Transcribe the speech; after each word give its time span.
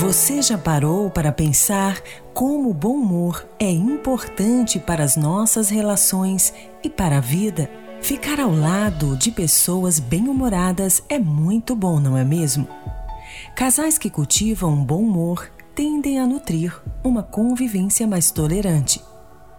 Você 0.00 0.40
já 0.40 0.56
parou 0.56 1.10
para 1.10 1.32
pensar 1.32 2.00
como 2.32 2.70
o 2.70 2.74
bom 2.74 2.94
humor 2.94 3.44
é 3.58 3.68
importante 3.68 4.78
para 4.78 5.02
as 5.02 5.16
nossas 5.16 5.70
relações 5.70 6.54
e 6.84 6.88
para 6.88 7.16
a 7.16 7.20
vida? 7.20 7.68
Ficar 8.00 8.38
ao 8.38 8.54
lado 8.54 9.16
de 9.16 9.32
pessoas 9.32 9.98
bem-humoradas 9.98 11.02
é 11.08 11.18
muito 11.18 11.74
bom, 11.74 11.98
não 11.98 12.16
é 12.16 12.22
mesmo? 12.22 12.68
Casais 13.56 13.98
que 13.98 14.08
cultivam 14.08 14.72
um 14.72 14.84
bom 14.84 15.02
humor 15.02 15.50
tendem 15.74 16.20
a 16.20 16.26
nutrir 16.28 16.80
uma 17.02 17.24
convivência 17.24 18.06
mais 18.06 18.30
tolerante. 18.30 19.02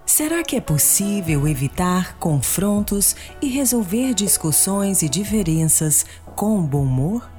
Será 0.06 0.42
que 0.42 0.56
é 0.56 0.62
possível 0.62 1.50
evitar 1.50 2.18
confrontos 2.18 3.14
e 3.42 3.50
resolver 3.50 4.14
discussões 4.14 5.02
e 5.02 5.10
diferenças 5.10 6.06
com 6.34 6.62
bom 6.62 6.84
humor? 6.84 7.39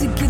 to 0.00 0.06
get 0.06 0.29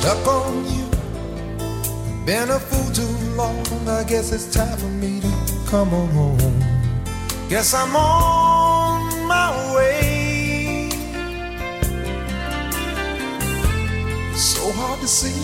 Stuck 0.00 0.26
on 0.26 0.64
you. 0.74 0.86
Been 2.24 2.48
a 2.50 2.58
fool 2.58 2.90
too 2.92 3.14
long. 3.36 3.66
I 3.86 4.02
guess 4.04 4.32
it's 4.32 4.48
time 4.54 4.76
for 4.78 4.92
me 5.02 5.20
to 5.20 5.32
come 5.68 5.88
home. 5.88 6.38
Guess 7.48 7.74
I'm 7.74 7.94
on 7.94 9.26
my 9.26 9.48
way. 9.74 10.88
So 14.34 14.72
hard 14.72 15.00
to 15.00 15.08
see 15.08 15.42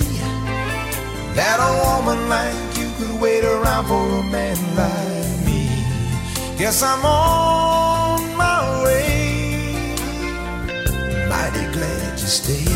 that 1.39 1.59
a 1.69 1.73
woman 1.85 2.29
like 2.31 2.79
you 2.79 2.89
could 2.97 3.21
wait 3.21 3.45
around 3.45 3.87
for 3.87 4.05
a 4.21 4.23
man 4.23 4.57
like 4.81 5.37
me. 5.47 5.63
Guess 6.57 6.83
I'm 6.83 7.05
on 7.05 8.21
my 8.37 8.85
way. 8.85 9.95
Mighty 11.29 11.65
glad 11.75 12.13
you 12.21 12.31
stayed. 12.41 12.76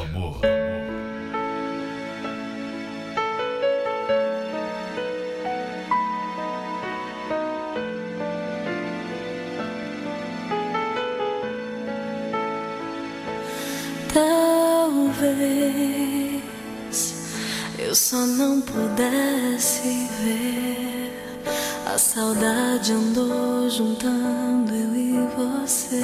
Só 18.11 18.25
não 18.25 18.59
pudesse 18.59 20.09
ver. 20.21 21.39
A 21.85 21.97
saudade 21.97 22.91
andou 22.91 23.69
juntando 23.69 24.73
eu 24.73 24.93
e 24.93 25.13
você. 25.37 25.95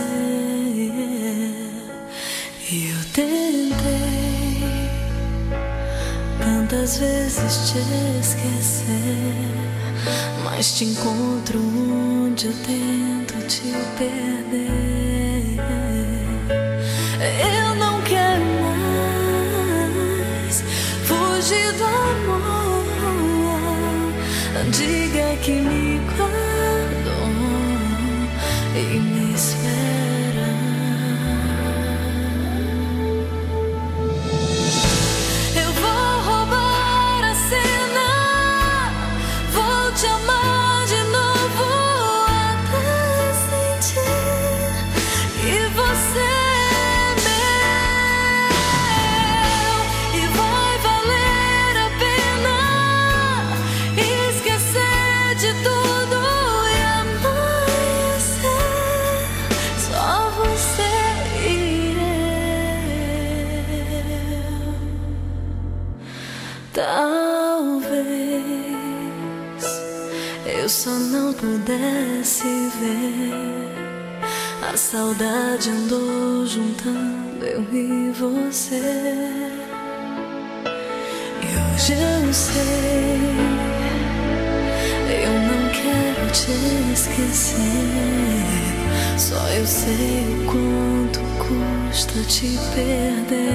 E 2.72 2.92
eu 2.92 3.04
tentei 3.14 4.62
tantas 6.40 6.98
vezes 6.98 7.72
te 7.72 7.80
esquecer, 8.22 8.86
mas 10.46 10.78
te 10.78 10.86
encontro 10.86 11.60
onde 11.60 12.48
eu 12.48 12.54
tento 12.64 13.48
te 13.48 13.74
perder. 13.98 14.97
Diga 25.48 25.64
que 25.64 25.70
me 25.70 25.87
A 74.78 74.80
saudade 74.80 75.72
andou 75.72 76.46
juntando 76.46 77.44
eu 77.44 77.64
e 77.74 78.12
você. 78.12 78.76
E 81.42 81.48
hoje 81.58 81.94
eu 81.94 82.32
sei, 82.32 83.18
eu 85.24 85.34
não 85.50 85.68
quero 85.70 86.32
te 86.32 86.52
esquecer. 86.94 87.58
Só 89.18 89.48
eu 89.50 89.66
sei 89.66 90.38
o 90.42 90.46
quanto 90.46 91.22
custa 91.40 92.22
te 92.28 92.56
perder. 92.76 93.48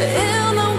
Eu 0.00 0.54
não 0.54 0.71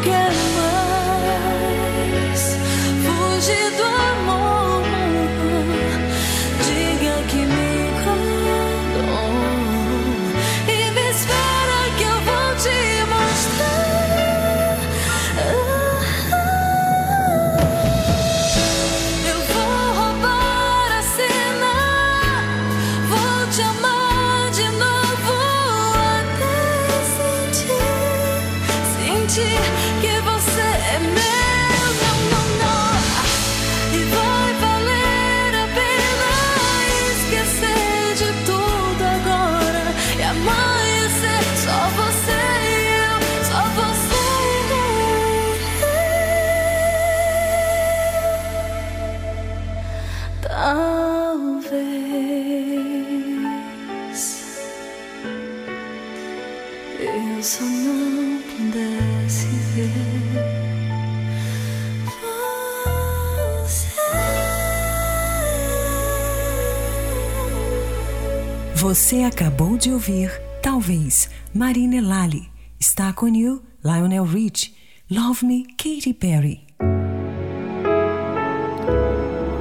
Você 68.83 69.23
acabou 69.23 69.77
de 69.77 69.93
ouvir, 69.93 70.29
talvez, 70.61 71.29
Marina 71.53 72.05
Lali, 72.05 72.49
Está 72.77 73.13
com 73.13 73.29
You, 73.29 73.63
Lionel 73.81 74.25
Rich, 74.25 74.75
Love 75.09 75.45
Me, 75.45 75.65
Katy 75.77 76.13
Perry. 76.13 76.67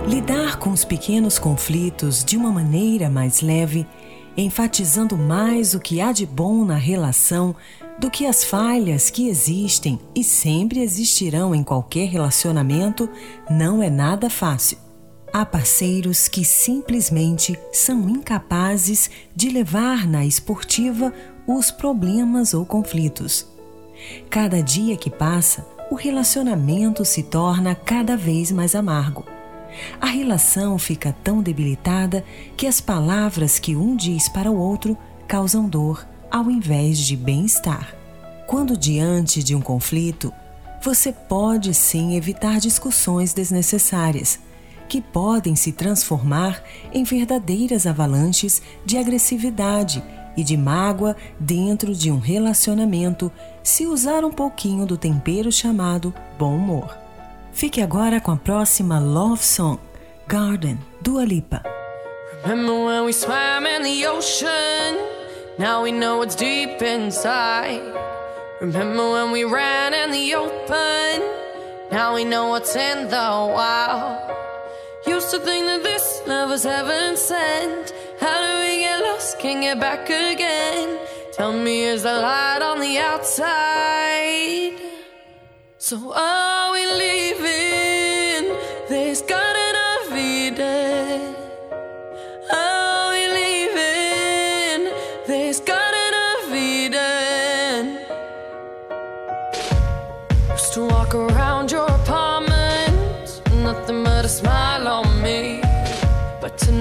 Lidar 0.09 0.59
com 0.59 0.71
os 0.71 0.85
pequenos 0.85 1.39
conflitos 1.39 2.25
de 2.25 2.37
uma 2.37 2.51
maneira 2.51 3.09
mais 3.09 3.41
leve, 3.43 3.87
enfatizando 4.37 5.17
mais 5.17 5.73
o 5.73 5.79
que 5.79 6.01
há 6.01 6.11
de 6.11 6.27
bom 6.27 6.65
na 6.65 6.75
relação 6.75 7.55
do 8.01 8.11
que 8.11 8.27
as 8.27 8.43
falhas 8.43 9.09
que 9.09 9.29
existem 9.29 10.01
e 10.17 10.25
sempre 10.25 10.81
existirão 10.81 11.55
em 11.55 11.63
qualquer 11.63 12.09
relacionamento, 12.09 13.09
não 13.49 13.81
é 13.81 13.89
nada 13.89 14.29
fácil. 14.29 14.79
Há 15.33 15.47
parceiros 15.47 16.29
que 16.29 16.45
simplesmente 16.45 17.59
são 17.73 18.07
incapazes 18.07 19.09
de 19.35 19.49
levar 19.49 20.07
na 20.07 20.27
esportiva 20.27 21.11
os 21.47 21.71
problemas 21.71 22.53
ou 22.53 22.67
conflitos. 22.67 23.47
Cada 24.29 24.63
dia 24.63 24.95
que 24.95 25.09
passa, 25.09 25.67
o 25.91 25.95
relacionamento 25.95 27.03
se 27.03 27.23
torna 27.23 27.75
cada 27.75 28.15
vez 28.15 28.53
mais 28.53 28.75
amargo. 28.75 29.25
A 29.99 30.07
relação 30.07 30.79
fica 30.79 31.17
tão 31.25 31.41
debilitada 31.41 32.23
que 32.55 32.67
as 32.67 32.79
palavras 32.79 33.59
que 33.59 33.75
um 33.75 33.97
diz 33.97 34.29
para 34.29 34.51
o 34.51 34.59
outro 34.59 34.99
causam 35.27 35.67
dor 35.67 36.07
ao 36.31 36.51
invés 36.51 36.99
de 36.99 37.17
bem-estar. 37.17 37.95
Quando 38.47 38.77
diante 38.77 39.43
de 39.43 39.55
um 39.55 39.63
conflito, 39.63 40.31
você 40.83 41.11
pode 41.11 41.73
sim 41.73 42.17
evitar 42.17 42.61
discussões 42.61 43.33
desnecessárias 43.33 44.39
que 44.93 45.01
podem 45.01 45.57
se 45.57 45.73
transformar 45.73 46.63
em 46.93 47.03
verdadeiras 47.03 47.87
avalanches 47.87 48.61
de 48.85 48.99
agressividade 48.99 50.05
e 50.37 50.45
de 50.45 50.55
mágoa 50.55 51.17
dentro 51.41 51.95
de 51.95 52.11
um 52.11 52.19
relacionamento 52.19 53.33
se 53.63 53.87
usar 53.87 54.23
um 54.23 54.31
pouquinho 54.31 54.85
do 54.85 54.99
tempero 54.99 55.51
chamado 55.51 56.13
bom 56.39 56.55
humor. 56.55 56.95
Fique 57.55 57.81
agora 57.81 58.21
com 58.21 58.33
a 58.33 58.37
próxima 58.37 58.99
Love 58.99 59.43
Song, 59.43 59.79
Garden, 60.29 60.79
do 61.01 61.19
Alipa. 61.19 61.63
Remember 62.45 62.85
when 62.85 63.07
we 63.07 63.15
swam 63.15 63.65
in 63.65 63.85
the 63.85 64.07
ocean? 64.09 64.99
Now 65.59 65.85
we 65.85 65.91
know 65.91 66.23
deep 66.27 66.83
inside. 66.83 67.81
Remember 68.61 69.11
when 69.11 69.33
we 69.33 69.45
ran 69.45 69.95
in 69.95 70.11
the 70.11 70.35
open? 70.35 71.23
Now 71.91 72.15
we 72.15 72.27
know 72.27 72.49
what's 72.49 72.77
in 72.77 73.09
the 73.09 73.53
wild. 73.57 74.42
Used 75.07 75.31
to 75.33 75.39
think 75.41 75.67
that 75.67 75.83
this 75.83 76.23
love 76.27 76.51
was 76.51 76.63
heaven 76.63 77.17
sent. 77.17 77.93
How 78.21 78.39
do 78.47 78.61
we 78.65 78.79
get 78.81 79.01
lost? 79.03 79.39
Can't 79.41 79.61
get 79.61 79.81
back 79.81 80.05
again. 80.05 80.99
Tell 81.33 81.53
me, 81.53 81.85
is 81.85 82.05
the 82.05 82.13
light 82.13 82.63
on 82.63 82.79
the 82.79 82.99
outside? 82.99 84.79
So 85.79 86.13
are 86.15 86.73
we 86.73 86.87
leaving 86.87 87.72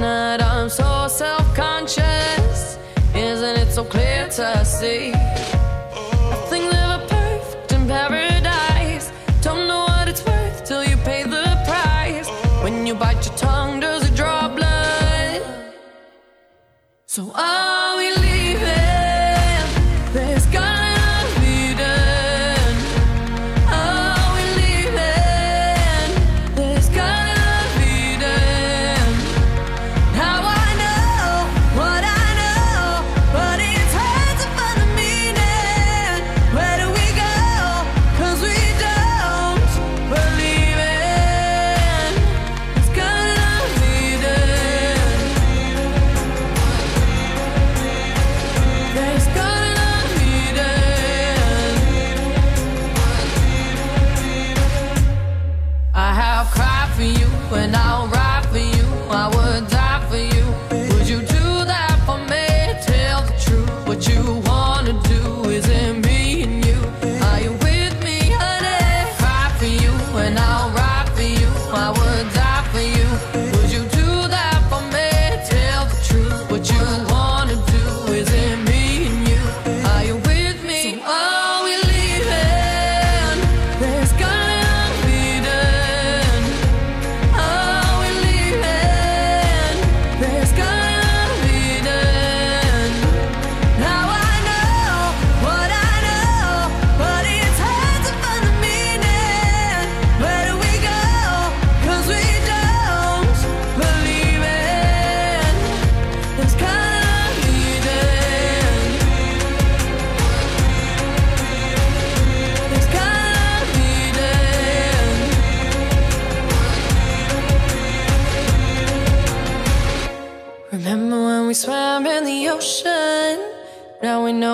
tonight 0.01 0.41
I'm 0.41 0.67
so 0.67 1.08
self-conscious. 1.08 2.79
Isn't 3.13 3.58
it 3.63 3.72
so 3.72 3.84
clear 3.84 4.27
to 4.29 4.65
see? 4.65 5.12
Nothing's 6.31 6.74
ever 6.74 7.05
perfect 7.08 7.72
in 7.72 7.88
paradise. 7.88 9.12
Don't 9.41 9.67
know 9.67 9.84
what 9.89 10.08
it's 10.08 10.25
worth 10.25 10.65
till 10.65 10.84
you 10.84 10.98
pay 11.10 11.22
the 11.22 11.46
price. 11.67 12.27
When 12.63 12.88
you 12.88 12.96
bite 12.96 13.24
your 13.27 13.36
tongue 13.36 13.79
does 13.79 14.10
it 14.10 14.15
draw 14.15 14.48
blood? 14.48 15.43
So 17.05 17.31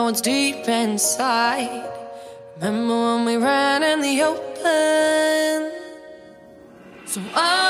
are 0.08 0.22
we 0.22 0.66
inside. 0.70 1.84
Remember 2.56 2.94
when 2.94 3.26
we 3.26 3.36
ran 3.36 3.84
in 3.84 4.00
the 4.02 4.22
open? 4.24 5.72
So 7.06 7.20
are 7.36 7.67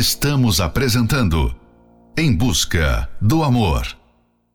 Estamos 0.00 0.62
apresentando 0.62 1.54
Em 2.16 2.34
Busca 2.34 3.06
do 3.20 3.44
Amor. 3.44 3.86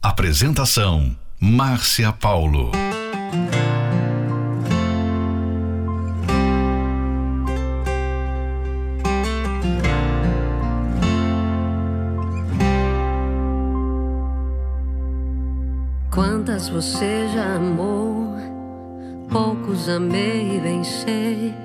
Apresentação 0.01 1.15
Márcia 1.39 2.11
Paulo. 2.11 2.71
Quantas 16.09 16.69
você 16.69 17.27
já 17.31 17.57
amou? 17.57 18.35
Poucos 19.29 19.87
amei 19.89 20.55
e 20.55 20.59
bem 20.59 20.83
sei. 20.83 21.64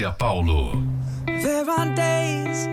Márcia 0.00 0.16
Paulo. 0.16 0.82
There 1.26 1.68
are 1.68 1.94
days 1.94 2.68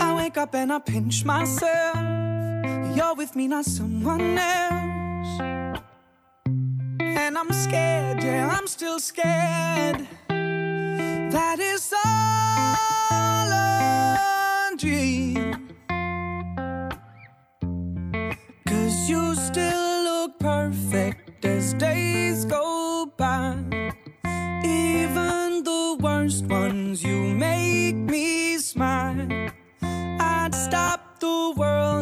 I 0.00 0.14
wake 0.16 0.38
up 0.38 0.54
and 0.54 0.72
I 0.72 0.78
pinch 0.78 1.24
myself. 1.26 1.96
You're 2.96 3.14
with 3.14 3.36
me, 3.36 3.48
not 3.48 3.66
someone 3.66 4.38
else. 4.38 5.40
And 7.00 7.36
I'm 7.36 7.52
scared, 7.52 8.22
yeah, 8.22 8.48
I'm 8.48 8.66
still 8.66 8.98
scared. 8.98 10.06
That 10.28 11.58
is 11.60 11.92
all 11.92 13.52
a 13.52 14.74
dream. 14.76 15.35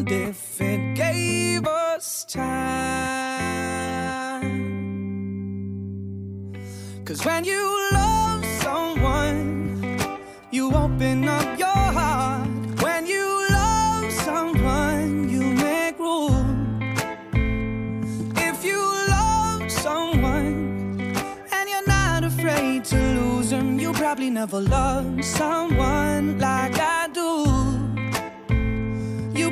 World 0.04 0.12
if 0.12 0.60
it 0.60 0.94
gave 0.94 1.66
us 1.66 2.24
time. 2.24 2.42
Cause 7.04 7.24
when 7.24 7.44
you 7.44 7.90
love 7.92 8.44
someone, 8.62 9.98
you 10.50 10.72
open 10.74 11.28
up 11.28 11.58
your 11.58 11.68
heart. 11.68 12.48
When 12.80 13.06
you 13.06 13.46
love 13.50 14.10
someone, 14.12 15.28
you 15.28 15.42
make 15.42 15.98
room. 15.98 16.80
If 18.36 18.64
you 18.64 18.80
love 19.08 19.70
someone 19.70 21.00
and 21.52 21.68
you're 21.68 21.86
not 21.86 22.24
afraid 22.24 22.84
to 22.86 22.96
lose 22.96 23.50
them, 23.50 23.78
you 23.78 23.92
probably 23.92 24.30
never 24.30 24.60
loved 24.60 25.24
someone 25.24 26.38
like 26.38 26.78
I 26.78 27.03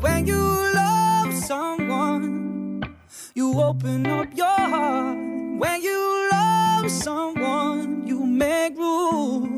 When 0.00 0.26
you 0.26 0.36
love 0.36 1.32
someone, 1.34 2.96
you 3.34 3.60
open 3.60 4.06
up 4.06 4.28
your 4.36 4.46
heart. 4.46 5.16
When 5.58 5.82
you 5.82 6.28
love 6.32 6.90
someone, 6.90 8.06
you 8.06 8.24
make 8.26 8.76
room. 8.76 9.55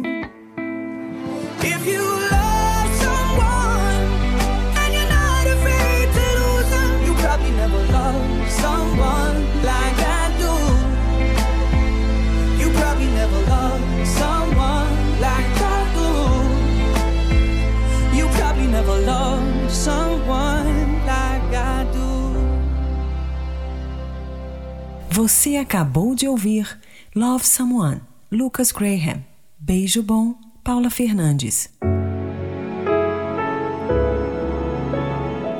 Você 25.18 25.56
acabou 25.56 26.14
de 26.14 26.28
ouvir 26.28 26.78
Love 27.12 27.44
Someone, 27.44 28.00
Lucas 28.30 28.70
Graham. 28.70 29.24
Beijo 29.58 30.00
bom, 30.00 30.36
Paula 30.62 30.90
Fernandes. 30.90 31.70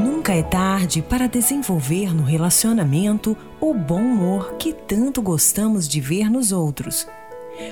Nunca 0.00 0.32
é 0.32 0.44
tarde 0.44 1.02
para 1.02 1.26
desenvolver 1.26 2.14
no 2.14 2.22
relacionamento 2.22 3.36
o 3.60 3.74
bom 3.74 4.00
humor 4.00 4.54
que 4.58 4.72
tanto 4.72 5.20
gostamos 5.20 5.88
de 5.88 6.00
ver 6.00 6.30
nos 6.30 6.52
outros. 6.52 7.08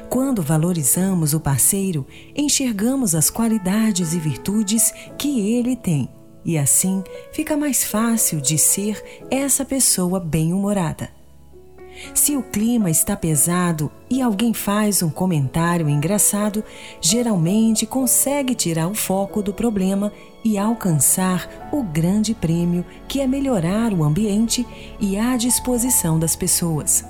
Quando 0.08 0.42
valorizamos 0.42 1.34
o 1.34 1.40
parceiro, 1.40 2.04
enxergamos 2.34 3.14
as 3.14 3.30
qualidades 3.30 4.12
e 4.12 4.18
virtudes 4.18 4.92
que 5.16 5.54
ele 5.54 5.76
tem, 5.76 6.08
e 6.44 6.58
assim 6.58 7.04
fica 7.32 7.56
mais 7.56 7.84
fácil 7.84 8.40
de 8.40 8.58
ser 8.58 9.00
essa 9.30 9.64
pessoa 9.64 10.18
bem-humorada. 10.18 11.14
Se 12.14 12.36
o 12.36 12.42
clima 12.42 12.90
está 12.90 13.16
pesado 13.16 13.90
e 14.10 14.20
alguém 14.20 14.52
faz 14.52 15.02
um 15.02 15.10
comentário 15.10 15.88
engraçado, 15.88 16.62
geralmente 17.00 17.86
consegue 17.86 18.54
tirar 18.54 18.88
o 18.88 18.94
foco 18.94 19.42
do 19.42 19.52
problema 19.52 20.12
e 20.44 20.58
alcançar 20.58 21.68
o 21.72 21.82
grande 21.82 22.34
prêmio 22.34 22.84
que 23.08 23.20
é 23.20 23.26
melhorar 23.26 23.92
o 23.92 24.04
ambiente 24.04 24.66
e 25.00 25.16
a 25.16 25.36
disposição 25.36 26.18
das 26.18 26.36
pessoas. 26.36 27.04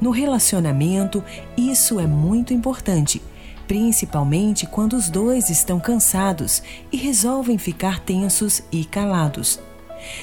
No 0.00 0.10
relacionamento, 0.10 1.22
isso 1.56 2.00
é 2.00 2.06
muito 2.06 2.54
importante, 2.54 3.22
principalmente 3.68 4.66
quando 4.66 4.94
os 4.94 5.08
dois 5.08 5.50
estão 5.50 5.78
cansados 5.78 6.62
e 6.90 6.96
resolvem 6.96 7.58
ficar 7.58 8.00
tensos 8.00 8.62
e 8.72 8.84
calados. 8.84 9.60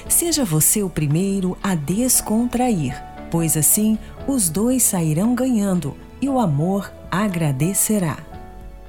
Seja 0.10 0.44
você 0.44 0.82
o 0.82 0.90
primeiro 0.90 1.56
a 1.62 1.76
descontrair 1.76 3.17
pois 3.30 3.58
assim 3.58 3.98
os 4.28 4.50
dois 4.50 4.84
sairão 4.84 5.36
ganhando 5.36 5.96
e 6.22 6.28
o 6.28 6.40
amor 6.40 6.92
agradecerá. 7.12 8.18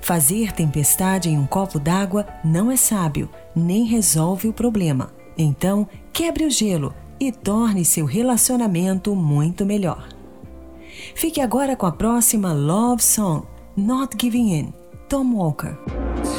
Fazer 0.01 0.53
tempestade 0.53 1.29
em 1.29 1.39
um 1.39 1.47
copo 1.47 1.79
d'água 1.79 2.27
não 2.45 2.71
é 2.71 2.77
sábio, 2.77 3.29
nem 3.55 3.85
resolve 3.85 4.49
o 4.49 4.53
problema. 4.53 5.11
Então, 5.37 5.87
quebre 6.13 6.45
o 6.45 6.51
gelo 6.51 6.95
e 7.21 7.31
torne 7.31 7.85
seu 7.85 8.07
relacionamento 8.07 9.15
muito 9.15 9.67
melhor. 9.67 10.09
Fique 11.15 11.41
agora 11.41 11.77
com 11.77 11.87
a 11.87 11.93
próxima 11.93 12.53
Love 12.53 13.03
Song, 13.03 13.47
Not 13.77 14.17
Giving 14.21 14.53
In, 14.53 14.73
Tom 15.09 15.35
Walker. 15.35 15.77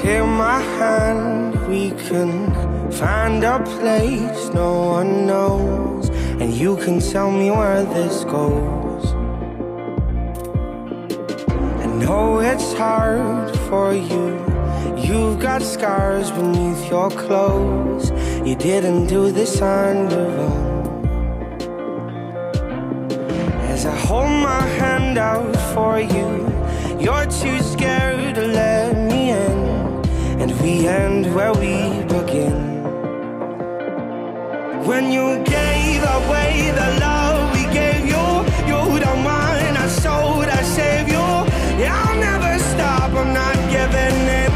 My 0.03 0.61
hand, 0.79 1.67
we 1.67 1.91
can 2.07 2.51
find 2.91 3.43
a 3.43 3.59
place 3.59 4.49
no 4.53 4.95
one 4.95 5.25
knows, 5.25 5.98
and 6.39 6.53
you 6.53 6.77
can 6.77 6.99
tell 6.99 7.31
me 7.31 7.51
where 7.51 7.83
this 7.83 8.23
goes. 8.23 9.13
I 11.83 11.87
know 12.01 12.39
it's 12.39 12.73
hard 12.73 13.55
for 13.67 13.93
you. 13.93 14.39
You've 14.97 15.39
got 15.39 15.61
scars 15.61 16.31
beneath 16.31 16.89
your 16.89 17.09
clothes. 17.09 18.11
You 18.47 18.55
didn't 18.55 19.07
do 19.07 19.31
this 19.31 19.61
on 19.61 20.09
your 20.09 20.31
own. 20.47 21.05
As 23.73 23.85
I 23.85 23.95
hold 24.07 24.31
my 24.31 24.61
hand 24.79 25.17
out 25.17 25.55
for 25.73 25.99
you, 25.99 26.29
you're 27.03 27.25
too 27.25 27.59
scared 27.59 28.35
to 28.35 28.47
let 28.47 28.95
me 28.95 29.31
in 29.31 29.59
and 30.41 30.61
we 30.61 30.87
end 30.87 31.35
where 31.35 31.53
we. 31.53 32.08
When 34.89 35.11
you 35.11 35.37
gave 35.43 36.01
away 36.01 36.71
the 36.73 36.99
love 36.99 37.53
we 37.53 37.71
gave 37.71 38.07
you, 38.07 38.25
you 38.65 38.99
don't 38.99 39.23
mind. 39.23 39.77
I 39.77 39.87
sold, 39.87 40.45
I 40.45 40.63
saved 40.63 41.09
you. 41.09 41.27
Yeah, 41.77 41.93
I'll 41.93 42.19
never 42.19 42.57
stop, 42.57 43.11
I'm 43.13 43.31
not 43.31 43.55
giving 43.69 44.17
in. 44.41 44.51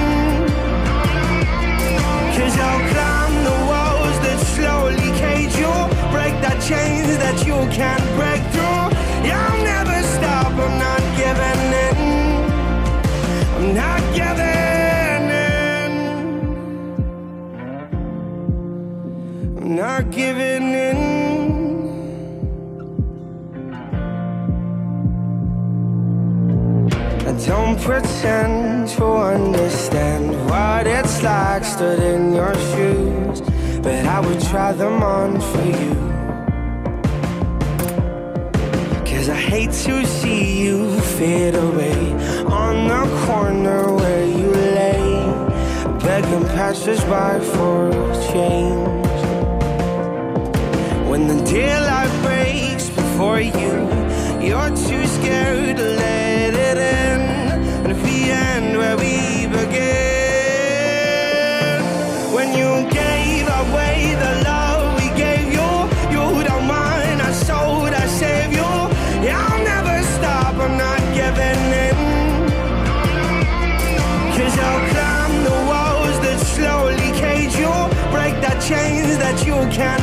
Cause 2.35 2.57
I'll 2.67 2.83
climb 2.93 3.35
the 3.49 3.57
walls 3.69 4.17
that 4.25 4.39
slowly 4.55 5.09
cage 5.21 5.55
you, 5.55 5.73
break 6.09 6.33
the 6.41 6.55
chains 6.67 7.15
that 7.23 7.45
you 7.45 7.57
can't 7.69 8.12
pretend 27.83 28.87
to 28.87 29.03
understand 29.03 30.31
what 30.49 30.87
it's 30.87 31.21
like 31.21 31.65
stood 31.65 31.99
in 31.99 32.33
your 32.33 32.53
shoes, 32.71 33.41
but 33.81 34.05
I 34.05 34.21
would 34.21 34.41
try 34.41 34.71
them 34.71 35.03
on 35.03 35.41
for 35.41 35.65
you. 35.81 35.93
Cause 39.09 39.27
I 39.27 39.35
hate 39.35 39.71
to 39.85 40.05
see 40.05 40.63
you 40.63 40.97
fade 41.17 41.55
away 41.55 42.13
on 42.45 42.87
the 42.87 43.03
corner 43.25 43.93
where 43.93 44.25
you 44.25 44.49
lay, 44.79 45.03
begging 46.05 46.45
passersby 46.55 47.31
for 47.53 47.91
change. 48.31 49.21
When 51.09 51.27
the 51.27 51.43
daylight 51.43 52.11
breaks 52.23 52.87
before 52.89 53.41
you, 53.41 53.75
you're 54.41 54.69
too 54.69 55.05
scared 55.05 55.75
to 55.77 55.83
let 55.83 56.22
chains 78.67 79.17
that 79.17 79.45
you 79.45 79.55
can't 79.75 80.02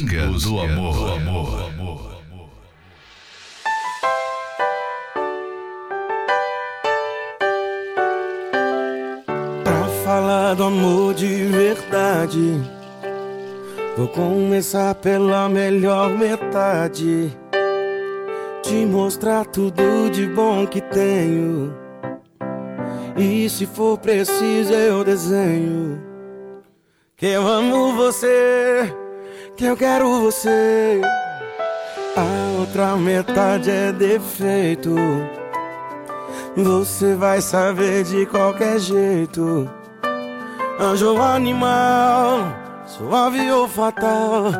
Busca, 0.00 0.26
do 0.48 0.60
amor. 0.60 1.20
Pra 9.62 9.88
falar 10.04 10.54
do 10.54 10.64
amor 10.64 11.14
de 11.14 11.44
verdade, 11.46 12.60
vou 13.96 14.08
começar 14.08 14.94
pela 14.96 15.48
melhor 15.48 16.10
metade. 16.10 17.32
Te 18.62 18.86
mostrar 18.86 19.44
tudo 19.46 20.10
de 20.10 20.26
bom 20.26 20.66
que 20.66 20.80
tenho. 20.80 21.74
E 23.16 23.48
se 23.48 23.66
for 23.66 23.98
preciso, 23.98 24.72
eu 24.72 25.04
desenho. 25.04 26.02
Que 27.16 27.26
eu 27.26 27.46
amo 27.46 27.92
você, 27.94 28.92
que 29.56 29.64
eu 29.64 29.76
quero 29.76 30.20
você. 30.20 31.00
A 32.16 32.60
outra 32.60 32.96
metade 32.96 33.70
é 33.70 33.92
defeito. 33.92 34.94
Você 36.56 37.14
vai 37.14 37.40
saber 37.40 38.04
de 38.04 38.26
qualquer 38.26 38.78
jeito. 38.78 39.68
Anjo 40.80 41.12
ou 41.12 41.22
animal, 41.22 42.52
suave 42.86 43.50
ou 43.50 43.68
fatal. 43.68 44.52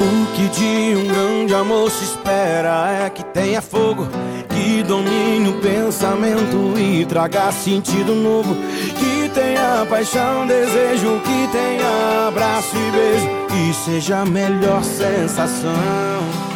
O 0.00 0.36
que 0.36 0.48
de 0.48 0.96
um 0.96 1.06
grande 1.08 1.54
amor 1.54 1.90
se 1.90 2.04
espera 2.04 3.04
é 3.04 3.10
que 3.10 3.24
tenha 3.24 3.60
fogo, 3.60 4.06
que 4.50 4.82
domine 4.82 5.48
o 5.48 5.60
pensamento 5.60 6.78
e 6.78 7.04
traga 7.06 7.50
sentido 7.52 8.14
novo. 8.14 8.54
Que 8.98 9.17
paixão, 9.88 10.46
desejo, 10.46 11.20
que 11.20 11.48
tenha 11.52 12.28
abraço 12.28 12.76
e 12.76 12.90
beijo, 12.90 13.28
e 13.54 13.74
seja 13.74 14.18
a 14.18 14.24
melhor 14.24 14.82
sensação 14.82 16.48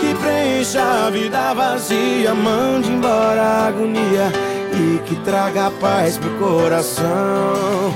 que 0.00 0.14
preencha 0.14 0.82
a 0.82 1.10
vida 1.10 1.54
vazia, 1.54 2.34
mande 2.34 2.90
embora 2.90 3.42
a 3.42 3.66
agonia 3.68 4.32
e 4.72 4.98
que 5.06 5.14
traga 5.16 5.70
paz 5.80 6.16
pro 6.16 6.30
coração. 6.38 7.94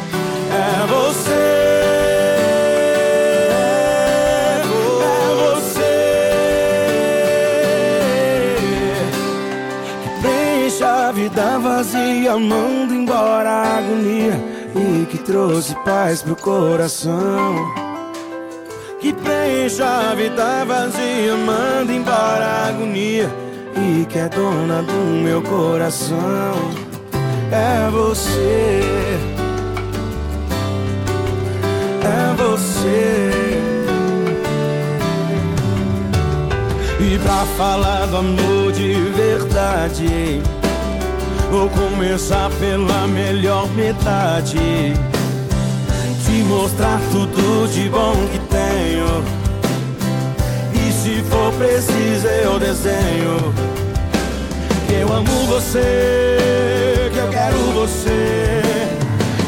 É 0.50 0.86
você. 0.86 1.53
Vida 11.24 11.58
vazia, 11.58 12.36
manda 12.36 12.94
embora 12.94 13.48
a 13.48 13.78
agonia 13.78 14.38
e 14.76 15.06
que 15.06 15.16
trouxe 15.16 15.74
paz 15.76 16.20
pro 16.20 16.36
coração 16.36 17.56
que 19.00 19.10
preenche 19.10 19.82
a 19.82 20.14
vida 20.14 20.66
vazia, 20.66 21.34
manda 21.34 21.92
embora 21.94 22.44
a 22.44 22.68
agonia 22.68 23.30
e 23.74 24.04
que 24.04 24.18
é 24.18 24.28
dona 24.28 24.82
do 24.82 25.22
meu 25.22 25.40
coração. 25.40 26.54
É 27.50 27.88
você, 27.90 28.80
é 32.02 32.34
você. 32.36 33.30
E 37.00 37.18
pra 37.18 37.46
falar 37.56 38.06
do 38.08 38.16
amor 38.18 38.72
de 38.72 38.92
verdade, 39.12 40.42
vou 41.54 41.70
começar 41.70 42.50
pela 42.58 43.06
melhor 43.06 43.68
metade 43.74 44.92
te 46.26 46.42
mostrar 46.48 47.00
tudo 47.12 47.72
de 47.72 47.88
bom 47.88 48.14
que 48.32 48.40
tenho. 48.50 49.24
E 50.74 50.92
se 50.92 51.22
for 51.30 51.52
preciso, 51.52 52.26
eu 52.26 52.58
desenho. 52.58 53.54
Que 54.88 54.94
eu 54.94 55.12
amo 55.12 55.46
você, 55.46 57.08
que 57.12 57.18
eu 57.18 57.28
quero 57.28 57.56
você. 57.72 58.60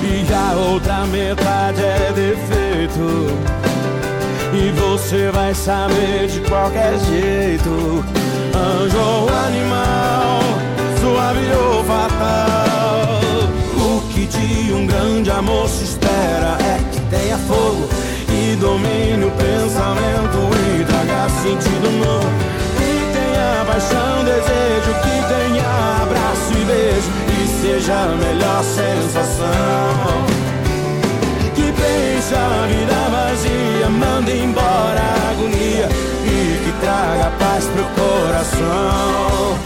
E 0.05 0.33
a 0.33 0.55
outra 0.55 1.07
metade 1.07 1.83
é 1.83 2.13
defeito. 2.15 3.27
E 4.55 4.71
você 4.79 5.31
vai 5.33 5.53
saber 5.55 6.29
de 6.29 6.41
qualquer 6.49 6.97
jeito. 7.01 8.05
Anjo 8.55 8.97
ou 8.97 9.29
animal, 9.29 10.41
fatal. 11.87 13.21
O 13.77 14.01
que 14.13 14.27
de 14.27 14.73
um 14.73 14.87
grande 14.87 15.31
amor 15.31 15.69
se 15.69 15.85
espera 15.85 16.59
é 16.61 16.79
que 16.93 17.01
tenha 17.09 17.39
fogo 17.39 17.89
e 18.29 18.57
domine 18.57 19.25
o 19.25 19.31
pensamento 19.31 20.39
e 20.55 20.85
traga 20.85 21.29
sentido 21.43 21.91
novo. 22.05 22.29
Que 22.77 22.93
tenha 23.13 23.65
paixão, 23.67 24.25
desejo, 24.25 24.93
que 25.03 25.17
tenha 25.33 26.03
abraço 26.03 26.53
e 26.53 26.65
beijo 26.65 27.11
e 27.33 27.49
seja 27.61 27.95
a 27.95 28.17
melhor 28.17 28.63
sensação. 28.63 30.27
Que 31.55 31.73
preencha 31.73 32.37
a 32.37 32.67
vida 32.67 32.95
vazia, 33.11 33.89
manda 33.89 34.31
embora 34.31 35.01
a 35.01 35.31
agonia 35.31 35.89
e 36.25 36.65
que 36.65 36.73
traga 36.81 37.31
paz 37.39 37.65
pro 37.67 37.85
coração. 38.03 39.66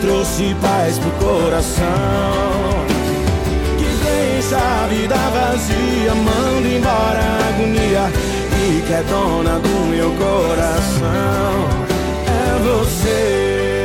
Trouxe 0.00 0.54
paz 0.60 0.98
pro 0.98 1.10
coração. 1.12 1.84
Que 3.78 3.84
preenche 4.02 4.54
a 4.54 4.86
vida 4.88 5.14
vazia, 5.14 6.14
manda 6.14 6.68
embora 6.68 7.20
a 7.20 7.48
agonia 7.48 8.10
e 8.58 8.82
que 8.82 8.92
é 8.92 9.02
dona 9.08 9.58
do 9.58 9.86
meu 9.88 10.10
coração. 10.12 11.68
É 12.26 12.58
você, 12.62 13.79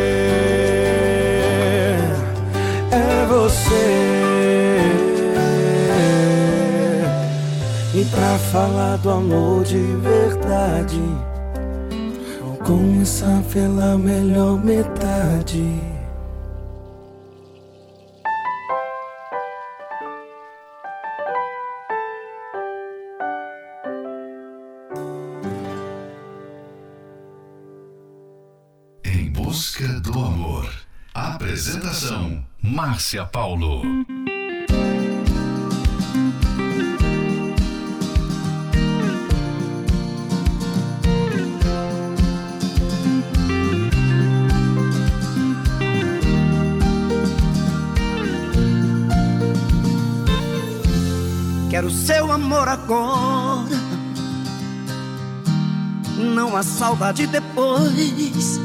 E 7.93 8.06
pra 8.06 8.38
falar 8.51 8.97
do 8.97 9.10
amor 9.10 9.63
de 9.63 9.78
verdade, 9.78 11.01
vou 12.41 12.58
começar 12.58 13.41
pela 13.51 13.97
melhor 13.97 14.63
metade. 14.63 15.94
Apresentação: 31.65 32.45
Márcia 32.62 33.25
Paulo. 33.25 33.82
Quero 51.71 51.89
seu 51.89 52.32
amor 52.32 52.67
agora, 52.69 53.75
não 56.15 56.56
a 56.56 56.62
saudade 56.62 57.25
depois. 57.25 58.64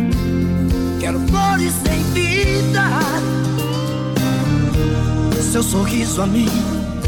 Quero 1.01 1.19
flores 1.21 1.73
sem 1.83 2.03
vida, 2.13 2.83
seu 5.51 5.63
sorriso 5.63 6.21
a 6.21 6.27
me 6.27 6.45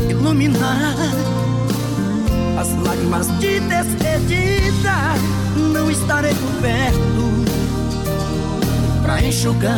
iluminar. 0.09 0.95
As 2.59 2.75
lágrimas 2.83 3.27
de 3.39 3.59
despedida, 3.59 4.95
não 5.71 5.91
estarei 5.91 6.33
por 6.33 6.51
perto 6.59 7.43
pra 9.03 9.23
enxugar. 9.23 9.77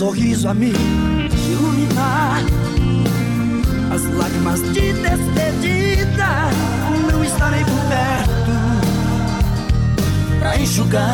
Sorriso 0.00 0.48
a 0.48 0.54
me 0.54 0.72
iluminar. 1.50 2.40
As 3.92 4.02
lágrimas 4.16 4.62
de 4.72 4.94
despedida, 4.94 6.48
não 7.12 7.22
estarei 7.22 7.62
por 7.62 7.80
perto 7.90 8.52
pra 10.38 10.58
enxugar. 10.58 11.12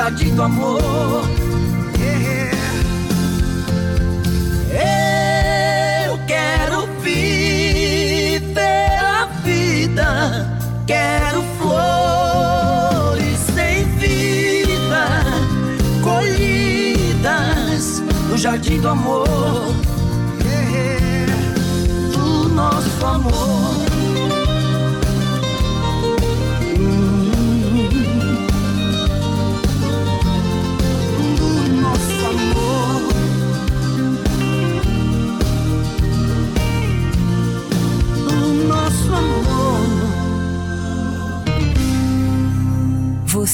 Jardim 0.00 0.34
do 0.34 0.42
amor. 0.42 1.49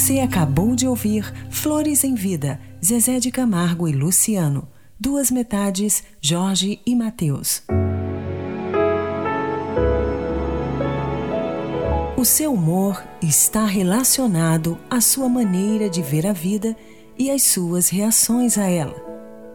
Você 0.06 0.20
acabou 0.20 0.76
de 0.76 0.86
ouvir 0.86 1.24
Flores 1.50 2.04
em 2.04 2.14
Vida, 2.14 2.60
Zezé 2.80 3.18
de 3.18 3.32
Camargo 3.32 3.88
e 3.88 3.92
Luciano. 3.92 4.68
Duas 5.00 5.32
metades, 5.32 6.04
Jorge 6.20 6.78
e 6.86 6.94
Mateus. 6.94 7.64
O 12.16 12.24
seu 12.24 12.52
humor 12.52 13.02
está 13.20 13.66
relacionado 13.66 14.78
à 14.88 15.00
sua 15.00 15.28
maneira 15.28 15.90
de 15.90 16.02
ver 16.02 16.24
a 16.24 16.32
vida 16.32 16.76
e 17.18 17.28
às 17.28 17.42
suas 17.42 17.88
reações 17.88 18.56
a 18.56 18.70
ela. 18.70 18.94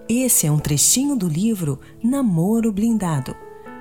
Esse 0.09 0.47
é 0.47 0.51
um 0.51 0.59
trechinho 0.59 1.15
do 1.15 1.29
livro 1.29 1.79
Namoro 2.03 2.73
Blindado. 2.73 3.33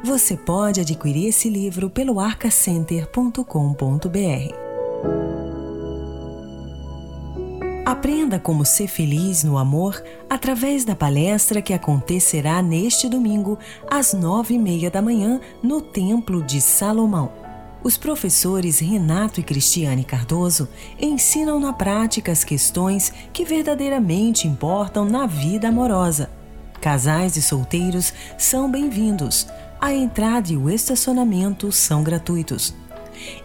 Você 0.05 0.37
pode 0.37 0.81
adquirir 0.81 1.31
esse 1.31 1.51
livro 1.51 1.91
pelo 1.91 2.21
arcacenter.com.br. 2.21 4.60
Aprenda 8.01 8.39
como 8.39 8.65
ser 8.65 8.89
feliz 8.89 9.45
no 9.45 9.59
amor 9.59 10.03
através 10.31 10.87
da 10.87 10.97
palestra 10.97 11.61
que 11.61 11.75
acontecerá 11.75 12.63
neste 12.63 13.11
domingo, 13.11 13.59
às 13.91 14.15
nove 14.15 14.55
e 14.55 14.59
meia 14.59 14.91
da 14.91 15.03
manhã, 15.03 15.39
no 15.63 15.83
Templo 15.83 16.43
de 16.43 16.63
Salomão. 16.63 17.31
Os 17.85 17.99
professores 17.99 18.79
Renato 18.79 19.39
e 19.39 19.43
Cristiane 19.43 20.03
Cardoso 20.03 20.67
ensinam 20.99 21.61
na 21.61 21.75
prática 21.75 22.33
as 22.33 22.43
questões 22.43 23.13
que 23.35 23.45
verdadeiramente 23.45 24.49
importam 24.49 25.05
na 25.05 25.27
vida 25.27 25.69
amorosa. 25.69 26.31
Casais 26.81 27.37
e 27.37 27.43
solteiros 27.43 28.15
são 28.39 28.71
bem-vindos. 28.71 29.47
A 29.79 29.93
entrada 29.93 30.51
e 30.51 30.57
o 30.57 30.71
estacionamento 30.71 31.71
são 31.71 32.03
gratuitos. 32.03 32.75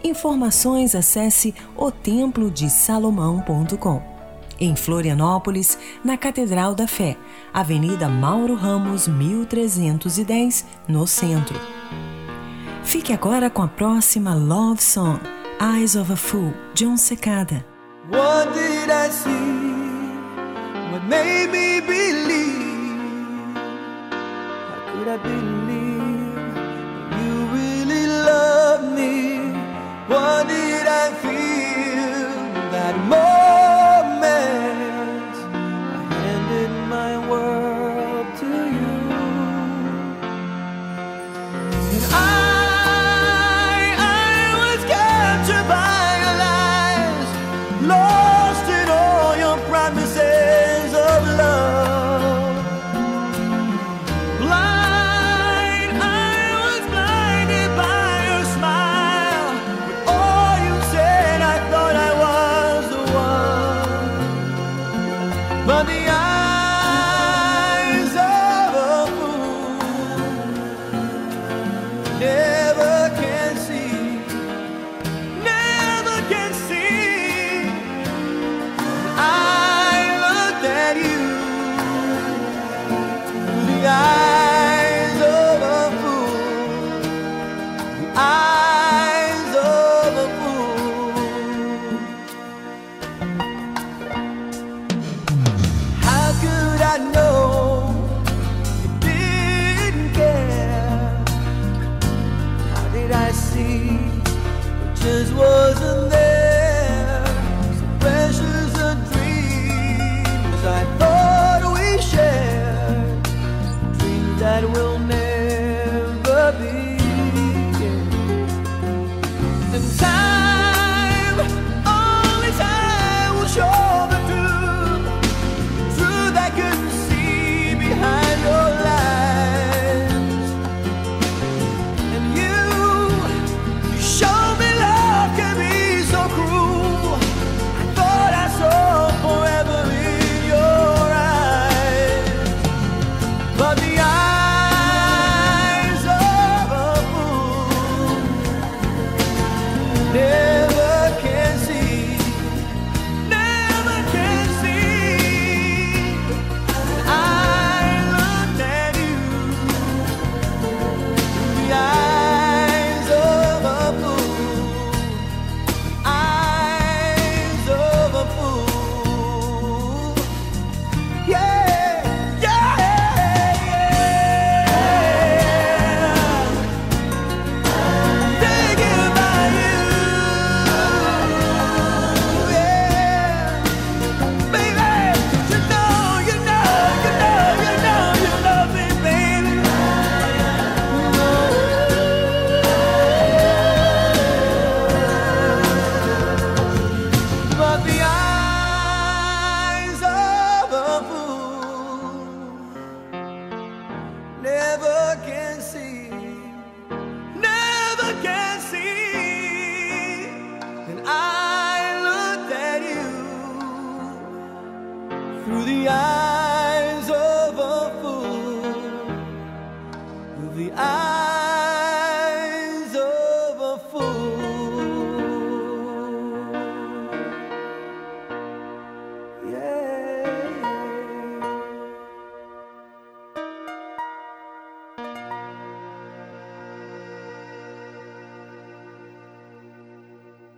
Informações 0.02 0.94
acesse 0.94 1.54
otemplodesalomão.com 1.76 4.15
em 4.60 4.74
Florianópolis, 4.76 5.78
na 6.04 6.16
Catedral 6.16 6.74
da 6.74 6.86
Fé, 6.86 7.16
Avenida 7.52 8.08
Mauro 8.08 8.54
Ramos, 8.54 9.08
1310, 9.08 10.64
no 10.88 11.06
centro. 11.06 11.58
Fique 12.84 13.12
agora 13.12 13.50
com 13.50 13.62
a 13.62 13.68
próxima 13.68 14.34
Love 14.34 14.82
Song, 14.82 15.18
Eyes 15.60 15.96
of 15.96 16.12
a 16.12 16.16
Fool, 16.16 16.52
John 16.74 16.96
Secada. 16.96 17.64
What 18.08 18.52
did 18.54 18.88
I 18.88 19.10
see? 19.10 19.56
What 20.92 21.04
made 21.08 21.50
me 21.50 21.80
believe? 21.80 23.56
How 24.70 24.92
could 24.92 25.08
I 25.08 25.16
believe 25.18 25.66
you 27.18 27.46
really 27.52 28.06
love 28.06 28.94
me? 28.94 29.52
What 30.08 30.46
did 30.46 30.86
I 30.86 31.12
feel 31.20 32.70
that 32.70 32.96
moment? 33.08 33.55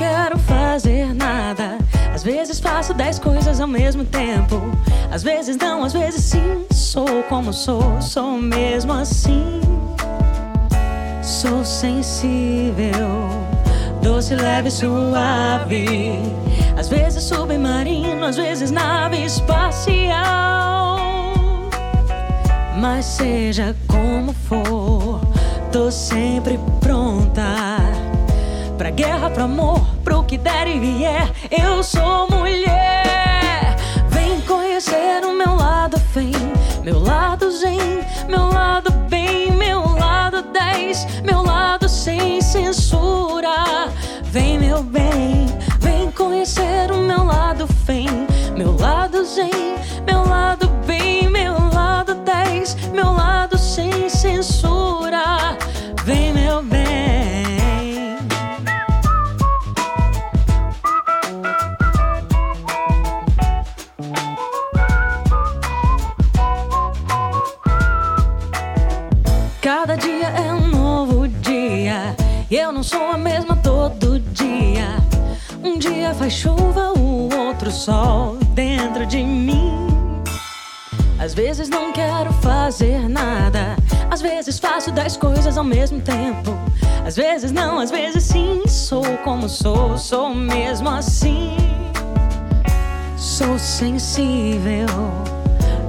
Quero 0.00 0.38
fazer 0.38 1.14
nada. 1.14 1.76
Às 2.14 2.22
vezes 2.22 2.58
faço 2.58 2.94
dez 2.94 3.18
coisas 3.18 3.60
ao 3.60 3.68
mesmo 3.68 4.02
tempo. 4.02 4.56
Às 5.12 5.22
vezes 5.22 5.58
não, 5.58 5.84
às 5.84 5.92
vezes 5.92 6.24
sim. 6.24 6.64
Sou 6.72 7.22
como 7.28 7.52
sou, 7.52 8.00
sou 8.00 8.32
mesmo 8.32 8.94
assim. 8.94 9.60
Sou 11.22 11.64
sensível, 11.64 13.28
doce, 14.02 14.34
leve, 14.34 14.70
suave. 14.70 16.18
Às 16.78 16.88
vezes 16.88 17.24
submarino, 17.24 18.24
às 18.24 18.36
vezes 18.36 18.70
nave 18.70 19.22
espacial. 19.22 20.98
Mas 22.80 23.04
seja 23.04 23.76
como 23.86 24.32
for, 24.32 25.20
tô 25.70 25.90
sempre 25.90 26.58
pronta. 26.80 27.89
Pra 28.80 28.88
guerra, 28.88 29.28
pro 29.28 29.44
amor, 29.44 29.78
pro 30.02 30.24
que 30.24 30.38
der 30.38 30.66
e 30.66 30.80
vier. 30.80 31.30
Eu 31.50 31.82
sou 31.82 32.26
mulher. 32.30 33.76
Vem 34.08 34.40
conhecer 34.40 35.22
o 35.22 35.34
meu 35.34 35.54
lado 35.54 36.00
fém, 36.14 36.32
meu 36.82 36.98
lado 36.98 37.50
zen, 37.50 37.76
meu 38.26 38.48
lado 38.48 38.90
bem, 39.10 39.52
meu 39.52 39.80
lado 39.98 40.40
10, 40.50 41.20
meu 41.22 41.42
lado 41.42 41.90
sem 41.90 42.40
censura. 42.40 43.92
Vem, 44.22 44.58
meu 44.58 44.82
bem, 44.82 45.46
vem 45.78 46.10
conhecer 46.12 46.90
o 46.90 46.96
meu 47.02 47.22
lado 47.22 47.66
fém, 47.84 48.08
meu 48.56 48.74
lado 48.78 49.26
zen, 49.26 49.76
meu 50.06 50.24
lado 50.26 50.66
bem, 50.86 51.28
meu 51.28 51.52
lado 51.74 52.14
10, 52.14 52.76
meu 52.94 53.12
lado 53.12 53.58
sem 53.58 54.08
censura. 54.08 54.19
Dia 76.10 76.14
faz 76.14 76.32
chuva, 76.32 76.92
o 76.98 77.28
outro 77.36 77.70
sol 77.70 78.36
dentro 78.52 79.06
de 79.06 79.22
mim. 79.22 79.70
Às 81.18 81.34
vezes 81.34 81.68
não 81.68 81.92
quero 81.92 82.32
fazer 82.34 83.08
nada. 83.08 83.76
Às 84.10 84.20
vezes 84.20 84.58
faço 84.58 84.90
dez 84.90 85.16
coisas 85.16 85.56
ao 85.56 85.62
mesmo 85.62 86.00
tempo. 86.00 86.58
Às 87.06 87.16
vezes 87.16 87.52
não, 87.52 87.78
às 87.78 87.90
vezes 87.90 88.24
sim. 88.24 88.62
Sou 88.66 89.04
como 89.22 89.48
sou, 89.48 89.96
sou 89.96 90.34
mesmo 90.34 90.88
assim. 90.88 91.56
Sou 93.16 93.58
sensível, 93.58 94.86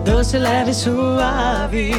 doce, 0.06 0.38
leve, 0.38 0.74
suave. 0.74 1.92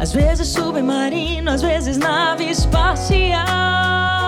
Às 0.00 0.12
vezes 0.12 0.48
submarino, 0.48 1.50
às 1.50 1.62
vezes 1.62 1.98
nave 1.98 2.50
espacial. 2.50 4.27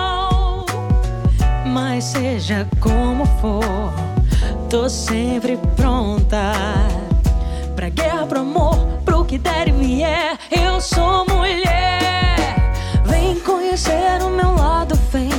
Mas 1.73 2.03
seja 2.03 2.67
como 2.81 3.25
for, 3.39 3.93
tô 4.69 4.89
sempre 4.89 5.57
pronta. 5.77 6.51
Pra 7.77 7.87
guerra, 7.87 8.25
pro 8.25 8.41
amor, 8.41 8.75
pro 9.05 9.23
que 9.23 9.37
der 9.37 9.69
e 9.69 9.71
vier. 9.71 10.37
Eu 10.51 10.81
sou 10.81 11.25
mulher. 11.29 12.35
Vem 13.05 13.39
conhecer 13.39 14.21
o 14.21 14.29
meu 14.29 14.53
lado 14.53 14.97
fém, 14.97 15.29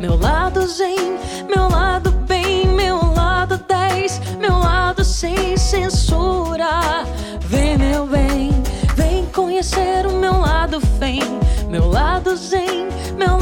meu 0.00 0.16
lado 0.16 0.64
zen, 0.68 1.18
meu 1.52 1.68
lado 1.68 2.12
bem, 2.28 2.68
meu 2.68 3.12
lado 3.12 3.58
10, 3.58 4.20
meu 4.38 4.58
lado 4.58 5.04
sem 5.04 5.56
censura. 5.56 7.04
Vem, 7.40 7.76
meu 7.76 8.06
bem, 8.06 8.52
vem 8.94 9.26
conhecer 9.26 10.06
o 10.06 10.12
meu 10.12 10.38
lado 10.38 10.80
fém, 11.00 11.20
meu 11.68 11.88
lado 11.88 12.36
zen, 12.36 12.86
meu 13.18 13.39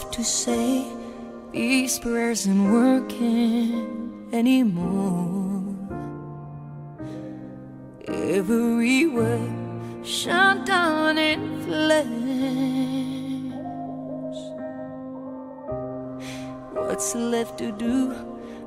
left 0.00 0.14
to 0.14 0.24
say? 0.24 0.86
These 1.52 1.98
prayers 1.98 2.46
ain't 2.46 2.72
working 2.72 4.28
anymore. 4.32 5.76
Every 8.08 9.06
word 9.06 9.52
shut 10.02 10.64
down 10.64 11.18
in 11.18 11.40
flames. 11.64 12.80
What's 16.72 17.14
left 17.14 17.58
to 17.58 17.70
do 17.72 18.14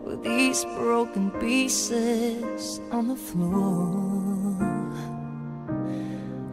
with 0.04 0.24
these 0.24 0.64
broken 0.66 1.32
pieces 1.32 2.80
on 2.92 3.08
the 3.08 3.16
floor? 3.16 4.54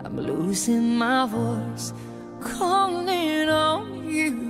I'm 0.05 0.17
losing 0.17 0.97
my 0.97 1.27
voice, 1.27 1.93
calling 2.41 3.51
on 3.51 4.09
you. 4.09 4.50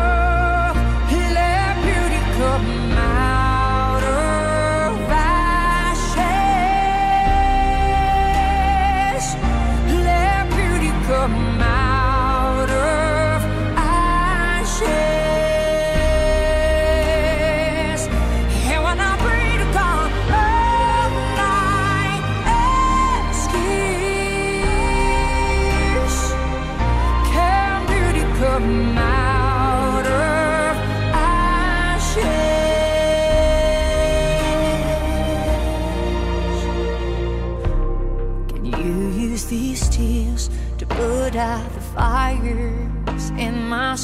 these 39.51 39.89
tears 39.89 40.49
to 40.77 40.85
put 40.85 41.35
out 41.35 41.73
the 41.73 41.81
fires 41.81 43.29
in 43.31 43.67
my 43.67 43.95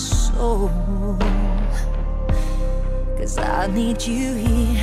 I 3.37 3.67
need 3.67 4.01
you 4.05 4.33
here. 4.33 4.76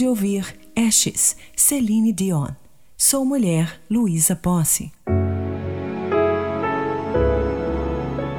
De 0.00 0.06
ouvir 0.06 0.56
Ashes, 0.74 1.36
Celine 1.54 2.10
Dion. 2.10 2.48
Sou 2.96 3.22
Mulher, 3.22 3.78
Luísa 3.90 4.34
Posse. 4.34 4.90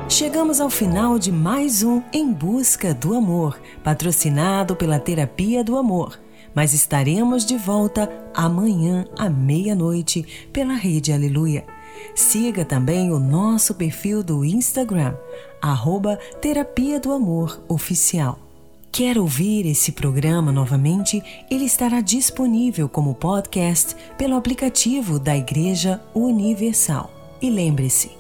Chegamos 0.10 0.60
ao 0.60 0.72
final 0.72 1.20
de 1.20 1.32
mais 1.32 1.84
um 1.84 2.02
Em 2.12 2.34
Busca 2.34 2.96
do 2.96 3.14
Amor, 3.14 3.62
patrocinado 3.84 4.76
pela 4.76 5.00
Terapia 5.00 5.64
do 5.64 5.78
Amor. 5.78 6.20
Mas 6.56 6.74
estaremos 6.74 7.46
de 7.46 7.58
volta 7.60 8.10
amanhã 8.34 9.06
à 9.16 9.30
meia-noite 9.30 10.26
pela 10.52 10.74
Rede 10.74 11.14
Aleluia. 11.14 11.64
Siga 12.16 12.66
também 12.66 13.12
o 13.12 13.20
nosso 13.20 13.76
perfil 13.76 14.24
do 14.24 14.44
Instagram, 14.44 15.14
arroba 15.62 16.18
Terapia 16.42 17.00
do 17.00 17.12
Amor 17.12 17.64
Oficial. 17.70 18.51
Quer 18.92 19.18
ouvir 19.18 19.66
esse 19.66 19.94
programa 19.94 20.52
novamente? 20.52 21.24
Ele 21.50 21.64
estará 21.64 22.02
disponível 22.02 22.90
como 22.90 23.16
podcast 23.16 23.96
pelo 24.18 24.36
aplicativo 24.36 25.18
da 25.18 25.36
Igreja 25.36 26.02
Universal. 26.14 27.10
E 27.42 27.50
lembre-se, 27.50 28.12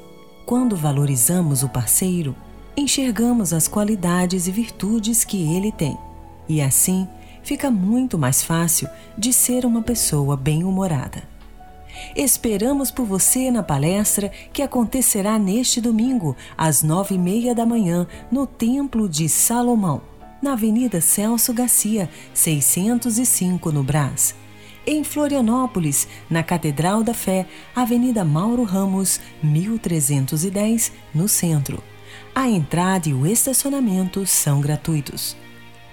quando 0.45 0.77
valorizamos 0.77 1.61
o 1.61 1.67
parceiro, 1.67 2.33
enxergamos 2.75 3.51
as 3.51 3.67
qualidades 3.67 4.47
e 4.47 4.51
virtudes 4.51 5.25
que 5.25 5.53
ele 5.53 5.73
tem. 5.73 5.97
E 6.47 6.61
assim, 6.61 7.05
fica 7.43 7.69
muito 7.69 8.17
mais 8.17 8.41
fácil 8.41 8.87
de 9.17 9.33
ser 9.33 9.65
uma 9.65 9.81
pessoa 9.81 10.37
bem-humorada. 10.37 11.21
Esperamos 12.15 12.89
por 12.89 13.05
você 13.05 13.51
na 13.51 13.61
palestra 13.61 14.31
que 14.53 14.61
acontecerá 14.61 15.37
neste 15.37 15.81
domingo, 15.81 16.33
às 16.57 16.81
nove 16.81 17.15
e 17.15 17.17
meia 17.17 17.53
da 17.53 17.65
manhã, 17.65 18.07
no 18.31 18.47
Templo 18.47 19.09
de 19.09 19.27
Salomão, 19.27 20.01
na 20.41 20.53
Avenida 20.53 20.99
Celso 20.99 21.53
Garcia, 21.53 22.09
605, 22.33 23.71
no 23.71 23.83
Brás. 23.83 24.35
Em 24.85 25.03
Florianópolis, 25.03 26.07
na 26.29 26.41
Catedral 26.41 27.03
da 27.03 27.13
Fé, 27.13 27.45
Avenida 27.75 28.25
Mauro 28.25 28.63
Ramos, 28.63 29.19
1310, 29.43 30.91
no 31.13 31.27
centro. 31.27 31.83
A 32.33 32.49
entrada 32.49 33.09
e 33.09 33.13
o 33.13 33.27
estacionamento 33.27 34.25
são 34.25 34.59
gratuitos. 34.59 35.37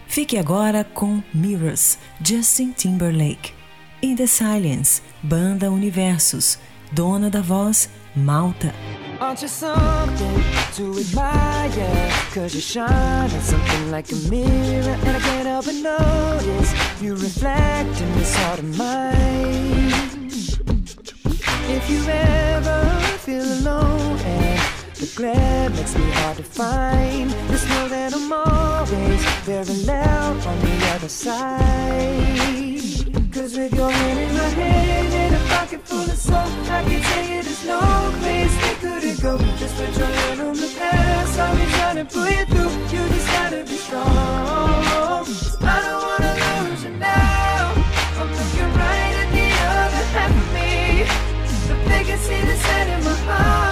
Fique 0.06 0.38
agora 0.38 0.84
com 0.84 1.22
Mirrors, 1.34 1.98
Justin 2.24 2.72
Timberlake. 2.72 3.52
In 4.00 4.16
the 4.16 4.26
Silence, 4.26 5.02
Banda 5.22 5.70
Universos, 5.70 6.58
dona 6.92 7.28
da 7.28 7.42
voz, 7.42 7.90
Malta. 8.16 8.72
Aren't 9.20 9.42
you 9.42 9.48
something 9.48 10.44
to 10.74 11.00
admire? 11.00 12.12
Cause 12.32 12.54
you 12.54 12.60
shine 12.60 13.30
at 13.30 13.42
something 13.42 13.90
like 13.90 14.12
a 14.12 14.14
mirror 14.30 14.96
And 15.06 15.16
I 15.16 15.20
can't 15.20 15.46
help 15.46 15.64
but 15.64 15.74
notice 15.74 17.02
You 17.02 17.14
reflect 17.16 18.00
in 18.00 18.12
this 18.12 18.36
heart 18.36 18.60
of 18.60 18.78
mine 18.78 20.28
If 21.68 21.90
you 21.90 22.04
ever 22.08 23.00
feel 23.18 23.42
alone 23.42 24.18
and 24.20 24.60
the 24.94 25.12
glare 25.16 25.70
makes 25.70 25.96
me 25.96 26.08
hard 26.12 26.36
to 26.36 26.44
find 26.44 27.30
Just 27.48 27.68
know 27.68 27.88
that 27.88 28.14
I'm 28.14 28.32
always 28.32 29.24
very 29.42 29.84
loud 29.84 30.46
on 30.46 30.60
the 30.60 30.86
other 30.94 31.08
side 31.08 32.38
Cause 33.38 33.56
with 33.56 33.72
your 33.72 33.88
hand 33.88 34.18
in 34.18 34.34
my 34.34 34.48
hand 34.48 35.14
and 35.14 35.34
a 35.36 35.38
pocket 35.54 35.80
full 35.86 36.00
of 36.00 36.18
soul 36.18 36.34
I 36.34 36.82
can 36.82 37.00
tell 37.00 37.24
you 37.24 37.42
there's 37.44 37.64
no 37.64 37.78
place 38.18 38.54
we 38.64 38.74
couldn't 38.82 39.22
go. 39.22 39.38
Just 39.56 39.76
put 39.76 39.96
your 39.96 40.06
hand 40.08 40.40
on 40.40 40.54
the 40.54 40.74
past 40.76 41.38
I'll 41.38 41.54
be 41.54 41.64
trying 41.70 41.96
to 41.98 42.04
pull 42.12 42.28
you 42.28 42.44
through. 42.46 42.72
You 42.90 43.08
just 43.14 43.28
gotta 43.28 43.62
be 43.62 43.76
strong. 43.76 44.04
I 45.62 45.78
don't 45.86 46.02
wanna 46.08 46.34
lose 46.66 46.82
you 46.82 46.90
now. 46.98 47.74
I'm 48.18 48.28
looking 48.38 48.70
right 48.74 49.14
at 49.22 49.30
the 49.30 49.48
other 49.78 50.04
half 50.18 50.34
of 50.34 50.54
me. 50.54 50.68
The 51.68 52.56
set 52.56 52.88
in 52.88 53.04
my 53.04 53.14
heart 53.30 53.67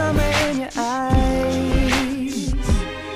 summer 0.00 0.32
in 0.48 0.56
your 0.64 0.74
eyes. 0.76 2.54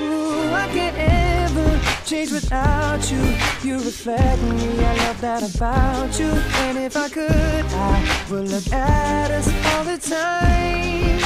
Ooh, 0.02 0.52
I 0.62 0.66
can't 0.76 0.98
ever 0.98 1.68
change 2.04 2.30
without 2.38 3.02
you. 3.10 3.22
You 3.66 3.74
reflect 3.90 4.40
me, 4.50 4.66
I 4.90 4.92
love 5.04 5.20
that 5.26 5.42
about 5.50 6.10
you. 6.20 6.30
And 6.64 6.76
if 6.86 6.94
I 7.06 7.08
could, 7.16 7.64
I 7.90 7.94
would 8.30 8.46
look 8.54 8.68
at 8.72 9.30
us 9.38 9.48
all 9.68 9.84
the 9.92 9.98
time. 10.16 11.20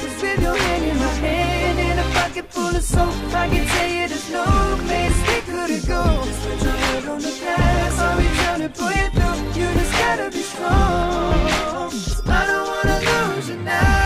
Cause 0.00 0.16
with 0.22 0.40
your 0.46 0.56
hand 0.64 0.84
in 0.90 0.96
my 1.06 1.14
hand 1.26 1.78
And 1.88 2.00
a 2.04 2.06
pocket 2.18 2.46
full 2.54 2.74
of 2.80 2.82
soap 2.82 3.14
I 3.42 3.48
can 3.52 3.64
tell 3.72 3.90
you 3.96 4.04
there's 4.10 4.30
no 4.40 4.46
place 4.86 5.18
we 5.28 5.38
couldn't 5.50 5.84
go. 5.94 6.02
Just 6.26 6.40
put 6.44 6.58
your 6.66 6.76
head 6.84 7.04
on 7.12 7.20
the 7.26 7.34
past 7.44 7.98
I'll 8.04 8.18
be 8.22 8.28
trying 8.38 8.62
to 8.66 8.70
pull 8.78 8.94
you. 9.00 9.08
Through 9.16 9.38
You 9.58 9.66
just 9.78 9.92
gotta 10.02 10.28
be 10.36 10.42
strong. 10.52 11.90
I 12.38 12.42
don't 12.50 12.66
wanna 12.72 12.98
lose 13.08 13.48
you 13.50 13.58
now 13.62 14.05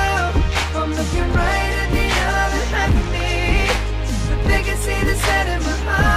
see 4.81 5.05
the 5.05 5.15
set 5.15 5.47
in 5.47 5.63
my 5.63 5.77
heart 5.85 6.10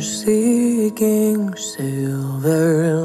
seeking 0.00 1.54
silver 1.56 2.99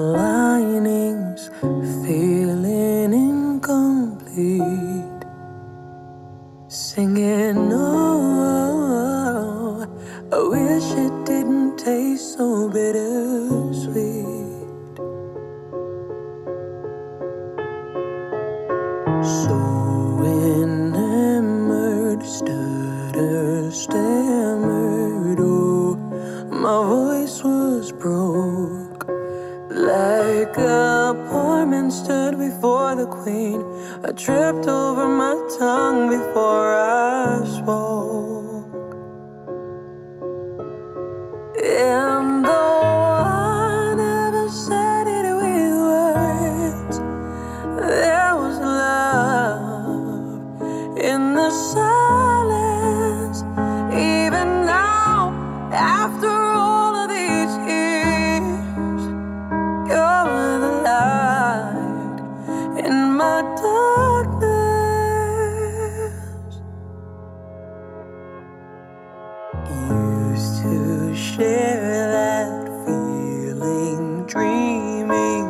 Used 69.70 70.62
to 70.62 71.16
share 71.16 72.12
that 72.12 72.68
feeling, 72.86 74.26
dreaming, 74.28 75.48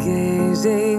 gazing. 0.00 0.95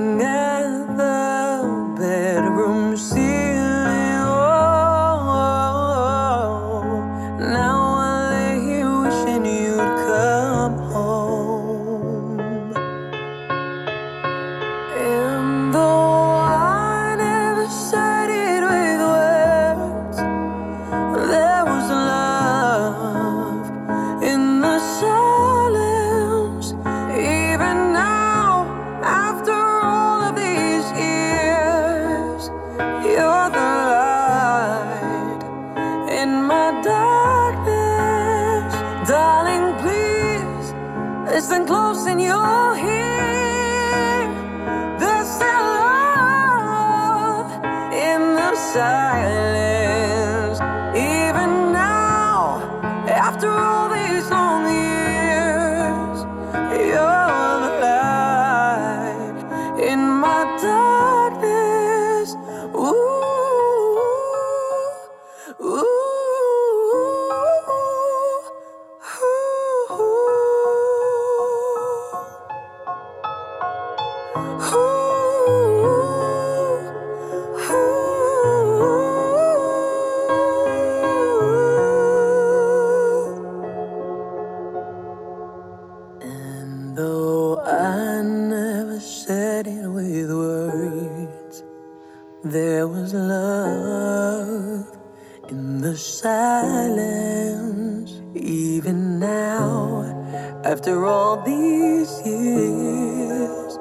years. 102.25 103.77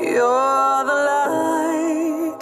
You're 0.00 0.84
the 0.90 0.98
light 1.10 2.40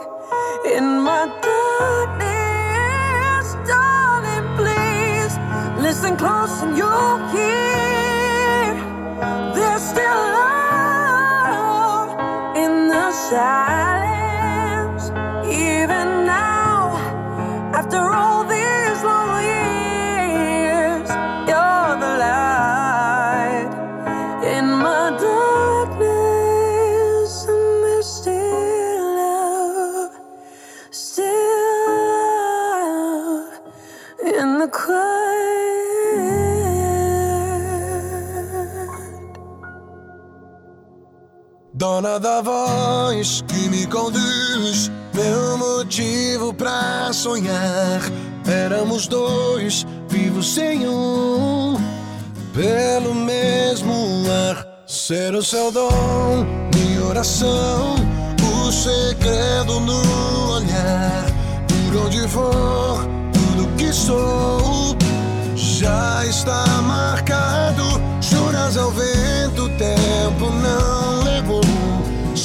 in 0.77 1.01
my 1.01 1.27
darkness, 1.49 3.47
darling. 3.69 4.47
Please 4.57 5.35
listen 5.83 6.17
close 6.17 6.63
and 6.63 6.77
you'll 6.77 7.19
hear. 7.29 7.68
Dona 42.09 42.19
da 42.19 42.41
voz 42.41 43.45
que 43.47 43.69
me 43.69 43.87
conduz, 43.87 44.91
meu 45.13 45.59
motivo 45.59 46.55
pra 46.55 47.13
sonhar. 47.13 48.01
Éramos 48.47 49.07
dois, 49.07 49.87
vivos 50.09 50.55
sem 50.55 50.89
um, 50.89 51.77
pelo 52.55 53.15
mesmo 53.15 54.25
ar. 54.49 54.67
Ser 54.87 55.35
o 55.35 55.43
seu 55.43 55.71
dom, 55.71 56.47
minha 56.75 57.05
oração, 57.05 57.97
o 58.43 58.73
segredo 58.73 59.79
no 59.81 60.53
olhar. 60.55 61.27
Por 61.69 62.07
onde 62.07 62.27
for, 62.29 63.07
tudo 63.33 63.77
que 63.77 63.93
sou 63.93 64.97
já 65.55 66.25
está 66.25 66.65
marcado. 66.83 67.85
Juras 68.23 68.79
ao 68.79 68.91
vento, 68.93 69.65
o 69.65 69.69
tempo 69.71 70.51
não 70.51 71.23
levou. 71.25 71.68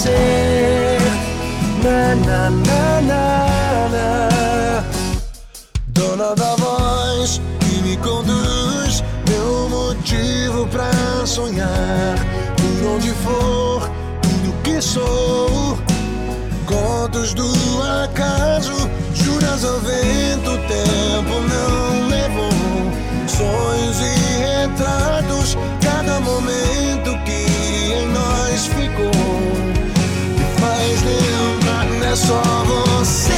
convencer. 0.00 1.00
Na, 1.82 2.14
na, 2.14 2.50
na, 2.50 3.00
na, 3.00 3.88
na. 3.88 4.84
Dona 5.88 6.34
da 6.34 6.56
voz 6.56 7.40
que 7.60 7.82
me 7.82 7.96
conduz, 7.98 9.02
meu 9.28 9.68
motivo 9.68 10.66
pra 10.68 10.90
sonhar. 11.26 12.16
Por 12.56 12.94
onde 12.94 13.10
for, 13.10 13.90
tudo 14.22 14.62
que 14.62 14.80
sou. 14.80 15.78
Contos 16.66 17.34
do 17.34 17.52
acaso, 18.04 18.88
juras 19.14 19.64
ao 19.64 19.78
vento, 19.80 20.56
tempo 20.68 21.40
não 21.48 21.89
só 32.26 32.42
você 32.64 33.32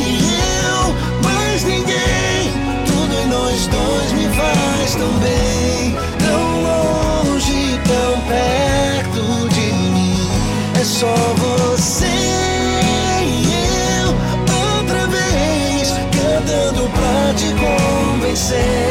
e 0.00 0.40
eu, 0.64 0.94
mais 1.22 1.64
ninguém. 1.64 2.52
Tudo 2.86 3.14
em 3.14 3.26
nós 3.26 3.66
dois 3.66 4.12
me 4.12 4.28
faz 4.34 4.94
tão 4.94 5.12
bem, 5.18 5.94
tão 6.18 6.62
longe, 6.62 7.78
tão 7.84 8.20
perto 8.22 9.48
de 9.54 9.72
mim. 9.92 10.30
É 10.80 10.84
só 10.84 11.14
você 11.36 12.06
e 13.26 13.52
eu, 14.00 14.08
outra 14.78 15.06
vez, 15.06 15.92
cantando 16.10 16.88
pra 16.90 17.34
te 17.34 17.52
convencer. 17.52 18.87